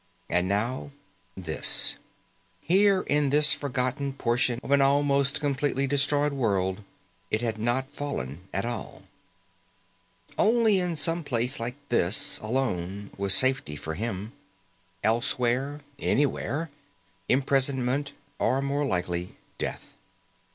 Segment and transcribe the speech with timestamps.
[0.29, 0.89] And now
[1.37, 1.93] this.
[2.59, 6.81] Here in this forgotten portion of an almost completely destroyed world
[7.29, 9.03] it had not fallen at all.
[10.39, 14.31] Only in some place like this, alone, was safety for him.
[15.03, 16.71] Elsewhere anywhere
[17.29, 19.93] imprisonment or, more likely, death.